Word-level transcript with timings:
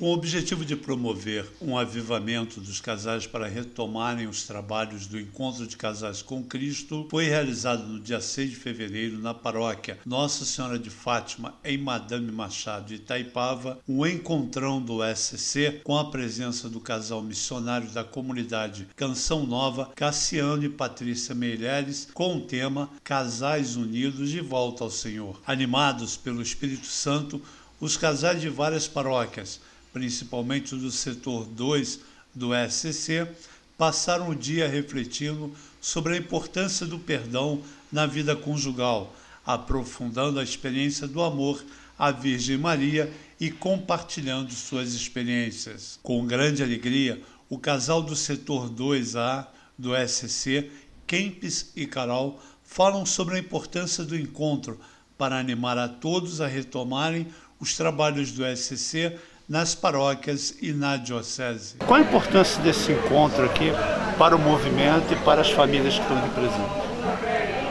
Com 0.00 0.06
o 0.06 0.14
objetivo 0.14 0.64
de 0.64 0.74
promover 0.74 1.46
um 1.60 1.76
avivamento 1.76 2.58
dos 2.58 2.80
casais 2.80 3.26
para 3.26 3.46
retomarem 3.46 4.26
os 4.26 4.44
trabalhos 4.44 5.06
do 5.06 5.20
Encontro 5.20 5.66
de 5.66 5.76
Casais 5.76 6.22
com 6.22 6.42
Cristo, 6.42 7.06
foi 7.10 7.26
realizado 7.26 7.86
no 7.86 8.00
dia 8.00 8.18
6 8.18 8.48
de 8.48 8.56
fevereiro 8.56 9.18
na 9.18 9.34
paróquia 9.34 9.98
Nossa 10.06 10.46
Senhora 10.46 10.78
de 10.78 10.88
Fátima, 10.88 11.54
em 11.62 11.76
Madame 11.76 12.32
Machado, 12.32 12.94
Itaipava, 12.94 13.78
um 13.86 14.06
encontrão 14.06 14.80
do 14.80 15.00
SCC 15.04 15.82
com 15.84 15.98
a 15.98 16.10
presença 16.10 16.66
do 16.66 16.80
casal 16.80 17.20
missionário 17.20 17.90
da 17.90 18.02
comunidade 18.02 18.88
Canção 18.96 19.44
Nova, 19.44 19.90
Cassiano 19.94 20.64
e 20.64 20.70
Patrícia 20.70 21.34
Meireles, 21.34 22.08
com 22.14 22.38
o 22.38 22.40
tema 22.40 22.88
Casais 23.04 23.76
Unidos 23.76 24.30
de 24.30 24.40
Volta 24.40 24.82
ao 24.82 24.90
Senhor. 24.90 25.38
Animados 25.46 26.16
pelo 26.16 26.40
Espírito 26.40 26.86
Santo, 26.86 27.38
os 27.78 27.98
casais 27.98 28.40
de 28.40 28.48
várias 28.48 28.88
paróquias 28.88 29.60
principalmente 29.92 30.74
do 30.76 30.90
setor 30.90 31.46
2 31.46 32.00
do 32.34 32.50
SCC, 32.54 33.26
passaram 33.76 34.28
o 34.28 34.34
dia 34.34 34.68
refletindo 34.68 35.52
sobre 35.80 36.14
a 36.14 36.18
importância 36.18 36.86
do 36.86 36.98
perdão 36.98 37.62
na 37.90 38.06
vida 38.06 38.36
conjugal, 38.36 39.14
aprofundando 39.44 40.38
a 40.38 40.44
experiência 40.44 41.08
do 41.08 41.22
amor 41.22 41.64
à 41.98 42.10
Virgem 42.10 42.58
Maria 42.58 43.12
e 43.38 43.50
compartilhando 43.50 44.52
suas 44.52 44.92
experiências. 44.94 45.98
Com 46.02 46.26
grande 46.26 46.62
alegria, 46.62 47.20
o 47.48 47.58
casal 47.58 48.02
do 48.02 48.14
setor 48.14 48.70
2A 48.70 49.46
do 49.78 49.90
SCC, 49.96 50.70
Kempis 51.06 51.72
e 51.74 51.86
Carol, 51.86 52.40
falam 52.62 53.04
sobre 53.04 53.36
a 53.36 53.38
importância 53.40 54.04
do 54.04 54.16
encontro 54.16 54.78
para 55.18 55.38
animar 55.38 55.76
a 55.76 55.88
todos 55.88 56.40
a 56.40 56.46
retomarem 56.46 57.26
os 57.58 57.76
trabalhos 57.76 58.30
do 58.32 58.44
SCC 58.44 59.18
nas 59.50 59.74
paróquias 59.74 60.54
e 60.62 60.72
na 60.72 60.96
diocese. 60.96 61.74
Qual 61.84 61.98
a 61.98 62.00
importância 62.00 62.62
desse 62.62 62.92
encontro 62.92 63.44
aqui 63.44 63.72
para 64.16 64.36
o 64.36 64.38
movimento 64.38 65.12
e 65.12 65.16
para 65.24 65.40
as 65.40 65.50
famílias 65.50 65.94
que 65.94 66.02
estão 66.02 66.16
aqui 66.18 66.30
presentes? 66.30 66.90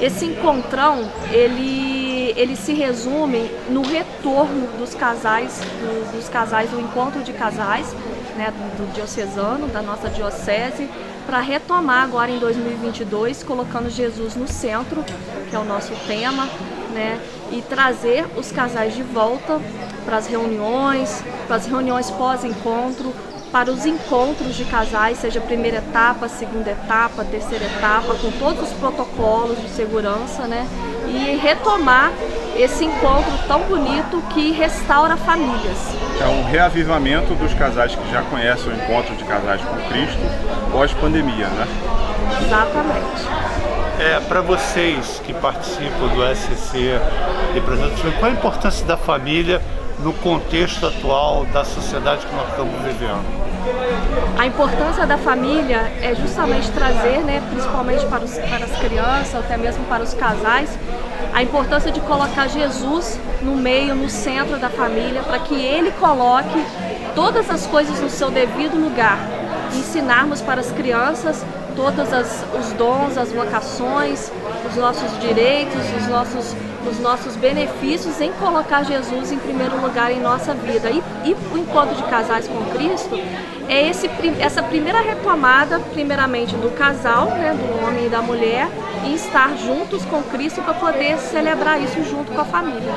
Esse 0.00 0.24
encontrão, 0.24 1.10
ele, 1.32 2.32
ele 2.36 2.54
se 2.54 2.72
resume 2.74 3.50
no 3.68 3.82
retorno 3.82 4.68
dos 4.78 4.94
casais, 4.94 5.58
do, 5.58 6.16
dos 6.16 6.28
casais, 6.28 6.70
do 6.70 6.78
encontro 6.80 7.24
de 7.24 7.32
casais, 7.32 7.92
né, 8.36 8.52
do, 8.52 8.86
do 8.86 8.94
diocesano, 8.94 9.66
da 9.66 9.82
nossa 9.82 10.08
diocese, 10.08 10.88
para 11.26 11.40
retomar 11.40 12.04
agora 12.04 12.30
em 12.30 12.38
2022, 12.38 13.42
colocando 13.42 13.88
Jesus 13.90 14.36
no 14.36 14.46
centro, 14.46 15.04
que 15.48 15.56
é 15.56 15.58
o 15.58 15.64
nosso 15.64 15.92
tema, 16.06 16.48
né, 16.92 17.20
e 17.50 17.62
trazer 17.62 18.26
os 18.36 18.52
casais 18.52 18.94
de 18.94 19.02
volta 19.02 19.60
para 20.04 20.16
as 20.16 20.26
reuniões, 20.26 21.22
para 21.46 21.56
as 21.56 21.66
reuniões 21.66 22.10
pós-encontro, 22.10 23.12
para 23.50 23.70
os 23.70 23.86
encontros 23.86 24.56
de 24.56 24.64
casais, 24.64 25.18
seja 25.18 25.40
primeira 25.40 25.78
etapa, 25.78 26.28
segunda 26.28 26.70
etapa, 26.70 27.24
terceira 27.24 27.64
etapa, 27.66 28.14
com 28.16 28.30
todos 28.32 28.70
os 28.70 28.76
protocolos 28.78 29.60
de 29.60 29.68
segurança, 29.68 30.48
né? 30.48 30.66
E 31.08 31.36
retomar 31.36 32.12
esse 32.56 32.84
encontro 32.84 33.32
tão 33.46 33.60
bonito 33.62 34.22
que 34.30 34.52
restaura 34.52 35.16
famílias. 35.16 35.78
É 36.20 36.26
um 36.26 36.44
reavivamento 36.44 37.34
dos 37.34 37.52
casais 37.54 37.94
que 37.94 38.10
já 38.10 38.22
conhecem 38.22 38.72
o 38.72 38.76
encontro 38.76 39.14
de 39.16 39.24
casais 39.24 39.60
com 39.60 39.76
Cristo 39.88 40.20
pós-pandemia, 40.70 41.46
né? 41.48 41.66
Exatamente. 42.44 43.44
É, 43.98 44.20
para 44.20 44.40
vocês 44.40 45.20
que 45.24 45.32
participam 45.32 46.08
do 46.08 46.34
SCC 46.34 46.98
e 47.54 47.58
exemplo, 47.58 48.12
qual 48.18 48.30
a 48.30 48.34
importância 48.34 48.84
da 48.84 48.96
família 48.96 49.62
no 50.00 50.12
contexto 50.12 50.86
atual 50.86 51.44
da 51.46 51.64
sociedade 51.64 52.26
que 52.26 52.34
nós 52.34 52.48
estamos 52.48 52.74
vivendo? 52.82 53.44
A 54.38 54.46
importância 54.46 55.06
da 55.06 55.16
família 55.16 55.92
é 56.02 56.14
justamente 56.14 56.70
trazer, 56.72 57.20
né, 57.20 57.42
principalmente 57.50 58.04
para, 58.06 58.24
os, 58.24 58.36
para 58.36 58.64
as 58.64 58.76
crianças, 58.78 59.34
até 59.34 59.56
mesmo 59.56 59.84
para 59.84 60.02
os 60.02 60.12
casais, 60.12 60.78
a 61.32 61.42
importância 61.42 61.90
de 61.90 62.00
colocar 62.00 62.48
Jesus 62.48 63.18
no 63.42 63.56
meio, 63.56 63.94
no 63.94 64.08
centro 64.08 64.58
da 64.58 64.68
família, 64.68 65.22
para 65.22 65.38
que 65.38 65.54
ele 65.54 65.90
coloque 65.92 66.64
todas 67.14 67.48
as 67.50 67.66
coisas 67.66 68.00
no 68.00 68.10
seu 68.10 68.30
devido 68.30 68.76
lugar. 68.76 69.18
Ensinarmos 69.74 70.40
para 70.40 70.60
as 70.60 70.70
crianças 70.70 71.44
todos 71.76 72.08
os 72.58 72.72
dons, 72.72 73.16
as 73.16 73.32
vocações, 73.32 74.30
os 74.68 74.76
nossos 74.76 75.18
direitos, 75.20 75.80
os 76.00 76.08
nossos, 76.08 76.54
os 76.88 76.98
nossos 77.00 77.36
benefícios 77.36 78.20
em 78.20 78.32
colocar 78.32 78.82
Jesus 78.84 79.32
em 79.32 79.38
primeiro 79.38 79.80
lugar 79.80 80.10
em 80.10 80.20
nossa 80.20 80.54
vida. 80.54 80.90
E, 80.90 81.02
e 81.24 81.36
o 81.52 81.58
encontro 81.58 81.94
de 81.94 82.02
casais 82.04 82.48
com 82.48 82.64
Cristo 82.76 83.18
é 83.68 83.88
esse, 83.88 84.10
essa 84.40 84.62
primeira 84.62 85.00
retomada, 85.00 85.80
primeiramente 85.92 86.54
do 86.56 86.70
casal, 86.76 87.26
né, 87.30 87.54
do 87.54 87.86
homem 87.86 88.06
e 88.06 88.08
da 88.08 88.20
mulher, 88.20 88.68
e 89.06 89.14
estar 89.14 89.56
juntos 89.56 90.04
com 90.04 90.22
Cristo 90.22 90.62
para 90.62 90.74
poder 90.74 91.18
celebrar 91.18 91.80
isso 91.80 92.02
junto 92.04 92.32
com 92.32 92.40
a 92.40 92.44
família. 92.44 92.94